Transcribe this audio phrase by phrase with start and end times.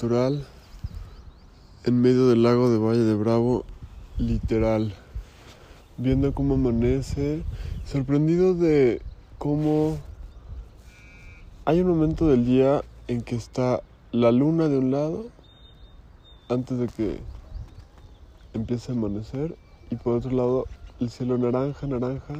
[0.00, 0.46] natural
[1.84, 3.66] en medio del lago de Valle de Bravo,
[4.16, 4.94] literal,
[5.98, 7.42] viendo cómo amanece,
[7.84, 9.02] sorprendido de
[9.36, 9.98] cómo
[11.66, 15.26] hay un momento del día en que está la luna de un lado
[16.48, 17.20] antes de que
[18.54, 19.54] empiece a amanecer
[19.90, 20.64] y por otro lado
[20.98, 22.36] el cielo naranja, naranja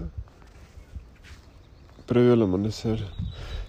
[2.06, 3.04] previo al amanecer.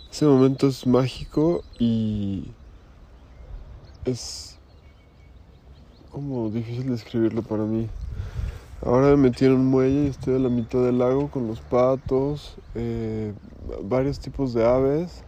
[0.10, 2.52] Ese momento es mágico y
[4.06, 4.58] es
[6.12, 7.88] como difícil describirlo para mí.
[8.84, 11.62] Ahora me metí en un muelle y estoy a la mitad del lago con los
[11.62, 13.34] patos, eh,
[13.84, 15.24] varios tipos de aves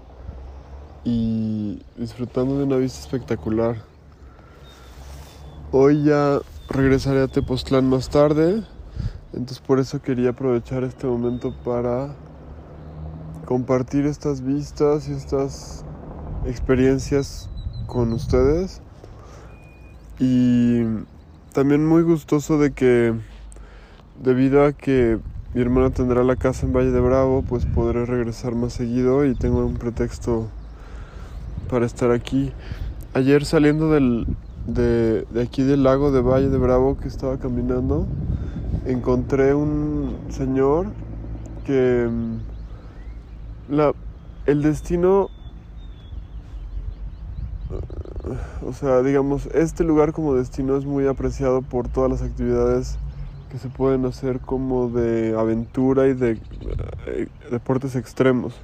[1.04, 3.78] y disfrutando de una vista espectacular.
[5.72, 8.64] Hoy ya regresaré a Tepoztlán más tarde,
[9.34, 12.16] entonces por eso quería aprovechar este momento para
[13.46, 15.86] compartir estas vistas y estas
[16.46, 17.50] experiencias
[17.94, 18.82] con ustedes.
[20.20, 20.84] Y
[21.54, 23.14] también muy gustoso de que
[24.22, 25.20] debido a que
[25.54, 29.36] mi hermana tendrá la casa en Valle de Bravo, pues podré regresar más seguido y
[29.36, 30.50] tengo un pretexto
[31.70, 32.52] para estar aquí.
[33.14, 34.26] Ayer saliendo del,
[34.66, 38.08] de, de aquí del lago de Valle de Bravo que estaba caminando,
[38.86, 40.88] encontré un señor
[41.66, 42.10] que
[43.70, 43.94] la,
[44.46, 45.30] el destino,
[48.66, 52.98] o sea, digamos, este lugar como destino es muy apreciado por todas las actividades
[53.52, 56.40] que se pueden hacer como de aventura y de
[57.08, 58.56] eh, deportes extremos.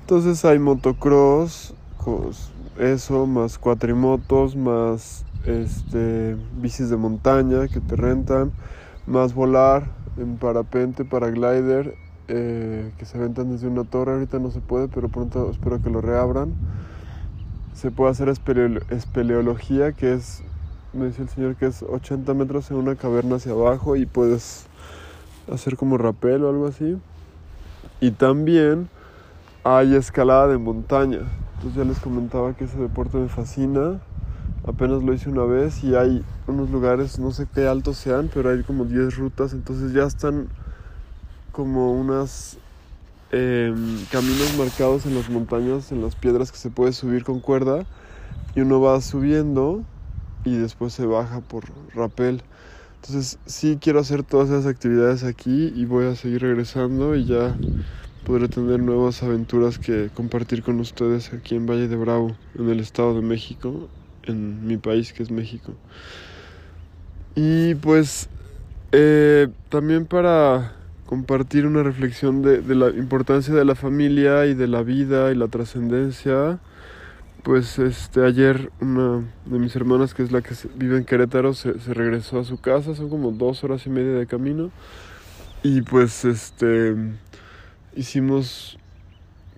[0.00, 1.74] Entonces hay motocross,
[2.78, 8.52] eso, más cuatrimotos, más este, bicis de montaña que te rentan,
[9.06, 9.84] más volar
[10.16, 11.94] en parapente, paraglider
[12.28, 14.12] eh, que se ventan desde una torre.
[14.12, 16.54] Ahorita no se puede, pero pronto espero que lo reabran.
[17.76, 20.42] Se puede hacer espeleología, que es,
[20.94, 24.66] me dice el señor, que es 80 metros en una caverna hacia abajo y puedes
[25.52, 26.96] hacer como rapel o algo así.
[28.00, 28.88] Y también
[29.62, 31.20] hay escalada de montaña.
[31.56, 34.00] Entonces ya les comentaba que ese deporte me fascina.
[34.66, 38.48] Apenas lo hice una vez y hay unos lugares, no sé qué altos sean, pero
[38.48, 40.48] hay como 10 rutas, entonces ya están
[41.52, 42.58] como unos
[43.32, 47.84] em, caminos marcados en las montañas, en las piedras que se puede subir con cuerda
[48.54, 49.82] y uno va subiendo
[50.44, 52.42] y después se baja por rapel.
[52.96, 57.56] Entonces sí quiero hacer todas esas actividades aquí y voy a seguir regresando y ya
[58.24, 62.80] podré tener nuevas aventuras que compartir con ustedes aquí en Valle de Bravo, en el
[62.80, 63.88] Estado de México,
[64.24, 65.74] en mi país que es México.
[67.36, 68.28] Y pues
[68.92, 70.75] eh, también para
[71.06, 75.48] compartir una reflexión de, la importancia de la familia y de la vida y la
[75.48, 76.58] trascendencia.
[77.42, 81.78] Pues este ayer una de mis hermanas, que es la que vive en Querétaro, se,
[81.78, 84.70] se, regresó a su casa, son como dos horas y media de camino.
[85.62, 86.94] Y pues este
[87.94, 88.78] hicimos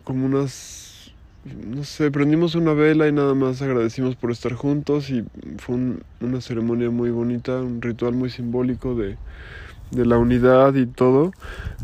[0.05, 1.13] como unas,
[1.45, 5.25] no sé, prendimos una vela y nada más agradecimos por estar juntos y
[5.59, 5.77] fue
[6.21, 9.17] una ceremonia muy bonita, un ritual muy simbólico de
[9.91, 11.33] de la unidad y todo.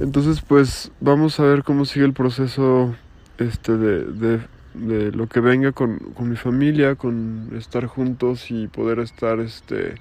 [0.00, 2.94] Entonces, pues vamos a ver cómo sigue el proceso
[3.38, 4.40] este de, de,
[4.74, 9.94] de lo que venga con, con, mi familia, con estar juntos y poder estar este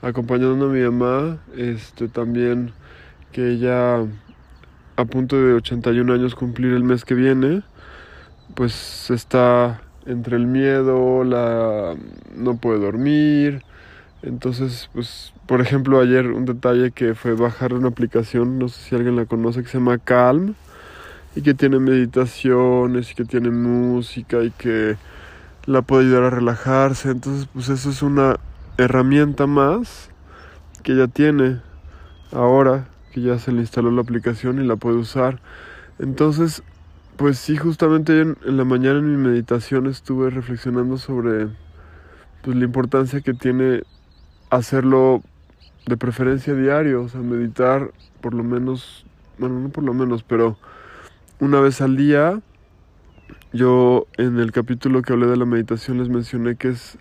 [0.00, 2.72] acompañando a mi mamá, este también
[3.32, 4.06] que ella
[4.96, 7.62] a punto de 81 años cumplir el mes que viene,
[8.54, 11.94] pues está entre el miedo, la
[12.34, 13.62] no puede dormir,
[14.22, 18.94] entonces, pues, por ejemplo, ayer un detalle que fue bajar una aplicación, no sé si
[18.96, 20.54] alguien la conoce, que se llama Calm,
[21.36, 24.96] y que tiene meditaciones, y que tiene música, y que
[25.66, 27.10] la puede ayudar a relajarse.
[27.10, 28.36] Entonces, pues eso es una
[28.76, 30.10] herramienta más
[30.82, 31.60] que ya tiene
[32.32, 35.38] ahora, que ya se le instaló la aplicación y la puede usar.
[36.00, 36.62] Entonces,
[37.16, 41.48] pues sí, justamente en, en la mañana en mi meditación estuve reflexionando sobre
[42.42, 43.82] pues, la importancia que tiene
[44.50, 45.22] hacerlo
[45.86, 47.90] de preferencia diario, o sea, meditar
[48.20, 49.06] por lo menos,
[49.38, 50.56] bueno, no por lo menos, pero
[51.40, 52.40] una vez al día.
[53.52, 56.98] Yo en el capítulo que hablé de la meditación les mencioné que es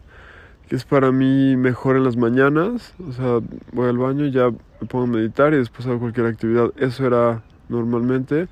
[0.68, 3.40] que es para mí mejor en las mañanas, o sea,
[3.72, 6.72] voy al baño ya me pongo a meditar y después hago cualquier actividad.
[6.78, 8.48] Eso era normalmente.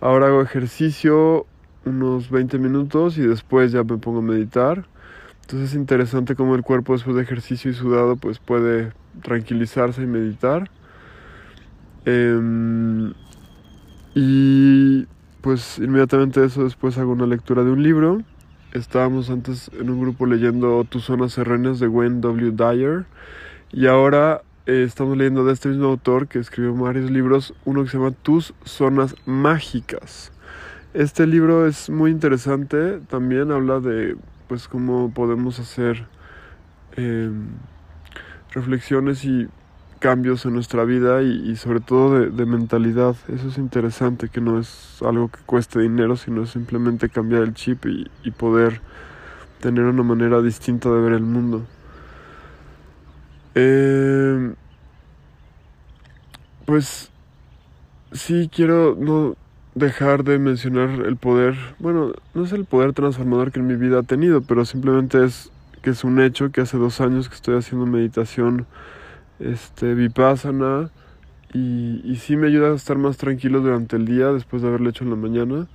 [0.00, 1.46] Ahora hago ejercicio
[1.84, 4.86] unos 20 minutos y después ya me pongo a meditar.
[5.46, 10.06] Entonces es interesante cómo el cuerpo después de ejercicio y sudado pues puede tranquilizarse y
[10.06, 10.68] meditar.
[12.04, 13.14] Em,
[14.16, 15.06] y
[15.42, 18.22] pues inmediatamente eso después hago una lectura de un libro.
[18.72, 22.50] estábamos antes en un grupo leyendo Tus zonas serrenas de Wayne W.
[22.50, 23.06] Dyer
[23.70, 27.90] y ahora eh, estamos leyendo de este mismo autor que escribió varios libros, uno que
[27.90, 30.32] se llama Tus zonas mágicas.
[30.92, 34.16] Este libro es muy interesante, también habla de
[34.48, 36.06] pues cómo podemos hacer
[36.96, 37.48] em,
[38.52, 39.48] reflexiones y
[39.98, 43.16] cambios en nuestra vida y, sobre todo de, mentalidad.
[43.28, 47.86] Eso es interesante, que no es algo que cueste dinero, sino simplemente cambiar el chip
[47.86, 48.80] y, poder
[49.60, 51.66] tener una manera distinta de ver el mundo.
[53.54, 54.54] Eh,
[56.66, 57.10] pues
[58.12, 59.36] sí quiero
[59.76, 64.00] dejar de mencionar el poder, bueno, no es el poder transformador que en mi vida
[64.00, 65.52] ha tenido, pero simplemente es
[65.82, 68.66] que es un hecho que hace dos años que estoy haciendo meditación
[69.38, 70.90] este, vipassana
[71.52, 75.04] y, sí me ayuda a estar más tranquilo durante el día después de haberlo hecho
[75.04, 75.66] en la mañana.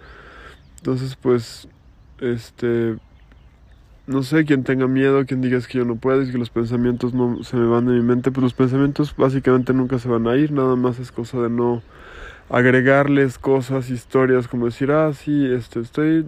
[0.78, 1.68] Entonces, pues,
[2.20, 2.98] este,
[4.08, 7.14] no sé, quien tenga miedo, quien diga que yo no puedo, es que los pensamientos
[7.14, 10.36] no se me van de mi mente, pues los pensamientos básicamente nunca se van a
[10.36, 11.84] ir, nada más es cosa de no
[12.52, 16.26] agregarles cosas, historias, como decir, ah, sí, este, estoy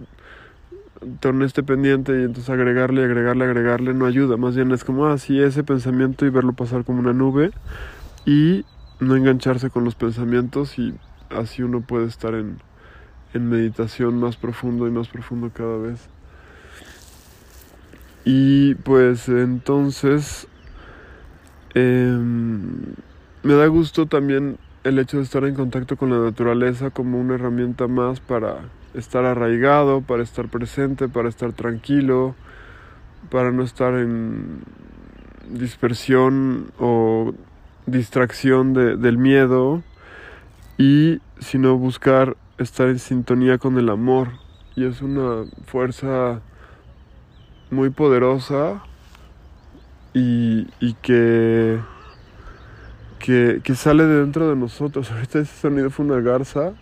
[1.20, 5.16] con este pendiente y entonces agregarle, agregarle, agregarle no ayuda, más bien es como ah,
[5.16, 7.50] ese pensamiento y verlo pasar como una nube
[8.24, 8.64] y
[9.00, 10.94] no engancharse con los pensamientos y
[11.28, 12.58] así uno puede estar en,
[13.34, 16.08] en meditación más profundo y más profundo cada vez.
[18.24, 20.46] Y pues entonces
[21.74, 22.94] em,
[23.42, 27.34] me da gusto también el hecho de estar en contacto con la naturaleza como una
[27.34, 28.58] herramienta más para
[28.92, 32.34] estar arraigado, para estar presente, para estar tranquilo,
[33.30, 34.62] para no estar en
[35.48, 37.32] dispersión o
[37.86, 39.82] distracción del miedo
[40.76, 44.32] y sino buscar estar en sintonía con el amor.
[44.76, 46.40] Y es una fuerza
[47.70, 48.82] muy poderosa
[50.12, 51.80] y, y que,
[53.24, 55.10] que, sale de dentro de nosotros.
[55.12, 56.74] Ahorita ese sonido fue una garza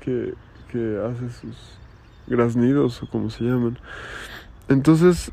[0.00, 0.34] que,
[0.72, 1.56] que hace sus
[2.26, 3.78] graznidos o como se llaman.
[4.68, 5.32] Entonces,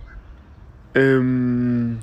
[0.94, 1.98] em,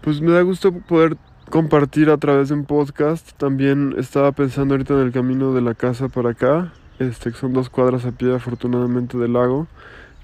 [0.00, 1.16] pues me da gusto poder
[1.50, 3.32] compartir a través de un podcast.
[3.36, 7.52] También estaba pensando ahorita en el camino de la casa para acá, este, que son
[7.52, 9.66] dos cuadras a pie afortunadamente del lago,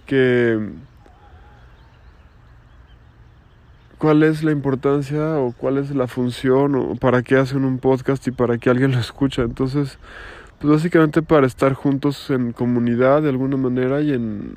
[0.07, 0.59] que
[4.01, 8.27] cuál es la importancia o cuál es la función o para qué hacen un podcast
[8.27, 9.43] y para qué alguien lo escucha.
[9.43, 9.99] Entonces,
[10.59, 14.57] pues básicamente para estar juntos en comunidad de alguna manera y en,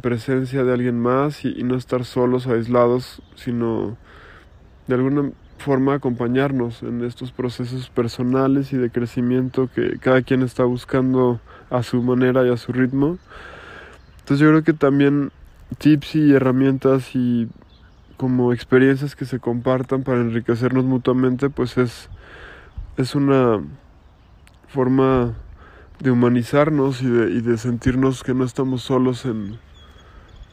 [0.00, 3.96] presencia de alguien más y, no estar solos aislados, sino
[4.86, 10.62] de alguna forma acompañarnos en estos procesos personales y de crecimiento que cada quien está
[10.62, 11.40] buscando
[11.70, 13.18] a su manera y a su ritmo.
[14.20, 15.32] Entonces yo creo que también
[15.78, 17.48] tips y herramientas y
[18.16, 22.08] como experiencias que se compartan para enriquecernos mutuamente, pues es,
[22.96, 23.62] es una
[24.68, 25.34] forma
[26.00, 29.58] de humanizarnos y de, y de sentirnos que no estamos solos en,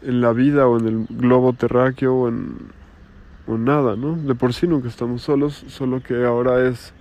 [0.01, 2.57] en la vida o en el globo terráqueo o en,
[3.47, 4.15] o nada, ¿no?
[4.15, 6.93] De por sí nunca estamos solos, solo que ahora es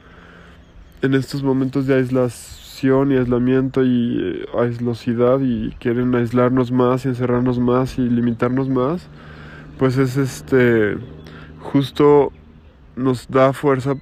[1.02, 7.08] en estos momentos de aislación y aislamiento y eh, aislosidad y quieren aislarnos más y
[7.08, 9.08] encerrarnos más y limitarnos más,
[9.82, 10.96] pues es este
[11.58, 12.30] justo
[12.94, 13.94] nos da fuerza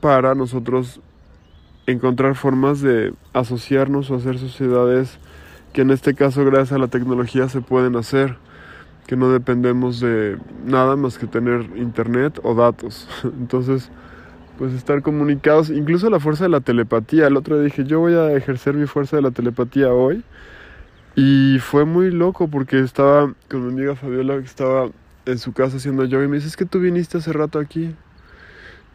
[0.00, 1.00] para nosotros
[1.86, 5.20] encontrar formas de asociarnos o hacer sociedades
[5.72, 8.38] que en este caso gracias a la tecnología se pueden hacer,
[9.06, 13.06] que no dependemos de nada más que tener internet o datos.
[13.22, 13.88] Entonces,
[14.58, 17.28] pues estar comunicados, incluso la fuerza de la telepatía.
[17.28, 20.24] El otro día dije, yo voy a ejercer mi fuerza de la telepatía hoy.
[21.14, 24.90] Y fue muy loco porque estaba con mi amiga Fabiola que estaba
[25.26, 27.94] en su casa haciendo yoga y me dice, es que tú viniste hace rato aquí.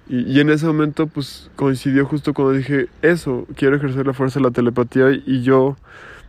[0.07, 4.45] Y, en ese momento pues coincidió justo cuando dije eso, quiero ejercer la fuerza de
[4.45, 5.77] la telepatía y, yo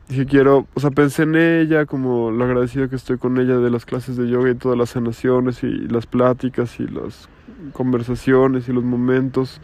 [0.09, 3.71] dije quiero, o sea, pensé en ella como lo agradecido que estoy con ella de
[3.71, 7.29] las clases de yoga y todas las sanaciones y las pláticas y las
[7.73, 9.61] conversaciones y los momentos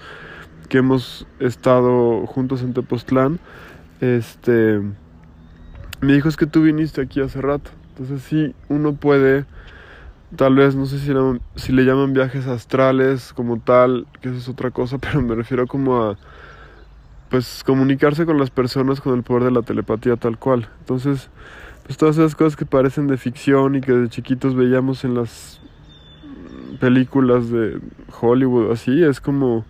[0.69, 3.39] que hemos estado juntos en Tepoztlán.
[4.01, 4.81] Este
[6.03, 7.71] me dijo es que tú viniste aquí hace rato.
[7.91, 9.47] Entonces sí, uno puede
[10.37, 11.13] tal vez, no sé si,
[11.57, 15.67] si le llaman viajes astrales como tal, que eso es otra cosa, pero me refiero
[15.67, 16.19] como a,
[17.31, 20.69] pues, comunicarse con las personas con el poder de la telepatía tal cual.
[20.81, 21.31] Entonces,
[21.85, 25.61] pues todas esas cosas que parecen de ficción y que de chiquitos veíamos en las
[26.81, 27.81] películas de
[28.21, 29.65] Hollywood, así, es como,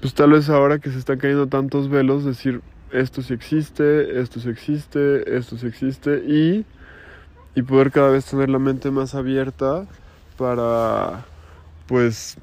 [0.00, 2.60] pues tal vez ahora que se están cayendo tantos velos, decir,
[2.92, 6.64] esto sí existe, esto sí existe, esto sí existe, y
[7.54, 9.86] y poder cada vez tener la mente más abierta
[10.36, 11.24] para
[11.86, 12.38] pues,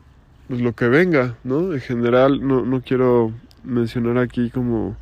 [0.47, 1.73] pues lo que venga, ¿no?
[1.73, 3.31] En general no, no quiero
[3.63, 4.95] mencionar aquí como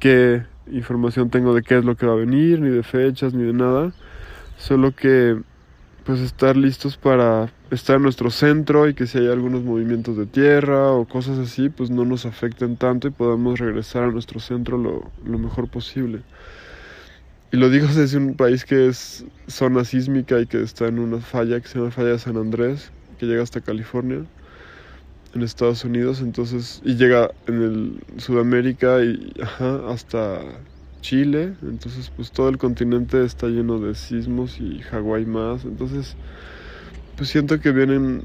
[0.00, 3.44] qué información tengo de qué es lo que va a venir, ni de fechas, ni
[3.44, 3.92] de nada,
[4.56, 5.40] solo que
[6.04, 10.26] pues estar listos para estar en nuestro centro y que si hay algunos movimientos de
[10.26, 14.76] tierra o cosas así, pues no nos afecten tanto y podamos regresar a nuestro centro
[14.76, 16.20] lo, lo mejor posible.
[17.54, 21.20] Y lo digo desde un país que es zona sísmica y que está en una
[21.20, 24.24] falla que se llama Falla de San Andrés, que llega hasta California,
[25.36, 29.32] en Estados Unidos, entonces, y llega en el Sudamérica y
[29.88, 30.40] hasta
[31.00, 36.16] Chile, entonces pues todo el continente está lleno de sismos y Hawái más, entonces
[37.16, 38.24] pues siento que vienen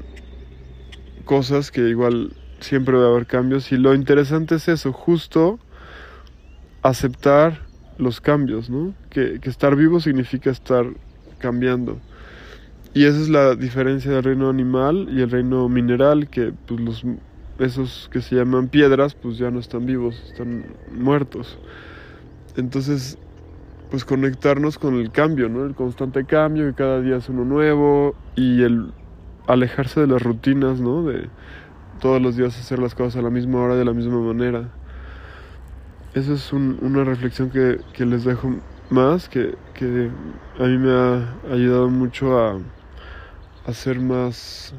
[1.24, 3.70] cosas que igual siempre va a haber cambios.
[3.70, 5.60] Y lo interesante es eso, justo
[6.82, 7.69] aceptar
[8.00, 8.94] los cambios, ¿no?
[9.10, 10.86] Que, que estar vivo significa estar
[11.38, 11.98] cambiando.
[12.92, 17.04] Y esa es la diferencia del reino animal y el reino mineral, que pues los
[17.60, 21.58] esos que se llaman piedras, pues ya no están vivos, están muertos.
[22.56, 23.18] Entonces,
[23.90, 25.64] pues conectarnos con el cambio, ¿no?
[25.66, 28.92] El constante cambio, que cada día es uno nuevo y el
[29.46, 31.04] alejarse de las rutinas, ¿no?
[31.04, 31.28] De
[32.00, 34.70] todos los días hacer las cosas a la misma hora, de la misma manera.
[36.12, 38.56] Esa es una reflexión que, les dejo
[38.90, 39.54] más, que,
[40.58, 42.58] a mí me ha ayudado mucho a,
[43.64, 44.74] a ser más...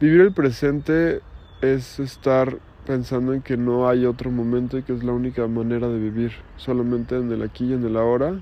[0.00, 1.20] Vivir el presente
[1.60, 2.56] es estar
[2.86, 6.32] pensando en que no hay otro momento y que es la única manera de vivir,
[6.56, 8.40] solamente en el aquí y en el ahora.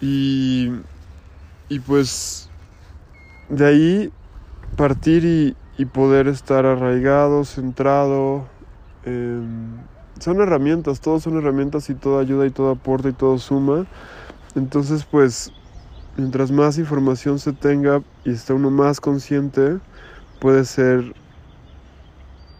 [0.00, 0.70] Y,
[1.68, 2.48] y pues
[3.48, 4.12] de ahí
[4.76, 8.46] partir y poder estar arraigado, centrado.
[10.20, 13.86] Son herramientas, todos son herramientas y todo ayuda y todo aporta y todo suma.
[14.54, 15.52] Entonces pues
[16.16, 19.78] mientras más información se tenga y esté uno más consciente,
[20.40, 21.14] puede ser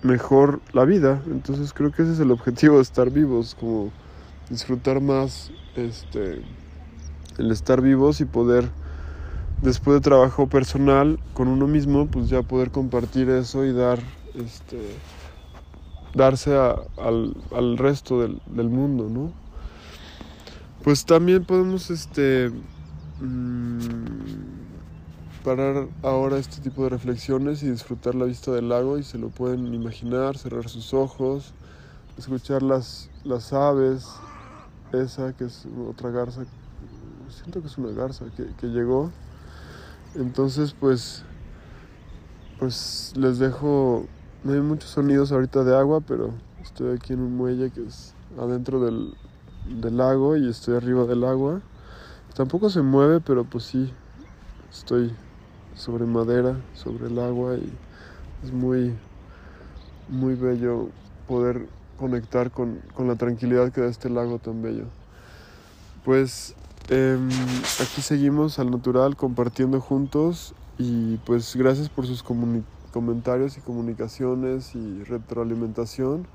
[0.03, 1.23] mejor la vida.
[1.27, 3.91] Entonces creo que ese es el objetivo de estar vivos, como
[4.51, 6.43] disfrutar más este
[7.39, 8.69] el estar vivos y poder
[9.63, 13.99] después de trabajo personal con uno mismo, pues ya poder compartir eso y dar
[14.35, 14.79] este
[16.15, 19.33] darse al, al, resto del, del, mundo, ¿no?
[20.83, 22.51] Pues también podemos este
[23.21, 23.85] mmm,
[25.45, 29.29] parar ahora este tipo de reflexiones y disfrutar la vista del lago y se lo
[29.29, 31.53] pueden imaginar, cerrar sus ojos,
[32.17, 34.09] escuchar las, las aves,
[34.93, 36.45] esa que es otra garza,
[37.29, 39.11] siento que es una garza que, que llegó.
[40.15, 41.25] Entonces pues,
[42.59, 44.07] pues les dejo,
[44.45, 46.31] no hay muchos sonidos ahorita de agua, pero
[46.63, 49.15] estoy aquí en un muelle que es adentro del,
[49.81, 51.63] del lago y estoy arriba del agua.
[52.35, 53.91] Tampoco se mueve, pero pues sí,
[54.71, 55.13] estoy
[55.75, 57.73] sobre madera, sobre el agua y
[58.45, 58.95] es muy,
[60.09, 60.91] muy bello
[61.27, 61.67] poder
[61.99, 64.85] conectar con, la tranquilidad que da este lago tan bello.
[66.05, 66.55] Pues
[66.91, 67.29] em,
[67.81, 72.23] aquí seguimos al natural compartiendo juntos y pues gracias por sus
[72.95, 76.29] comentarios y comunicaciones y retroalimentación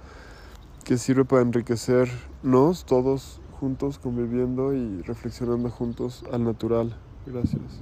[0.84, 6.98] que sirve para enriquecernos todos juntos conviviendo y reflexionando juntos al natural.
[7.26, 7.82] Gracias.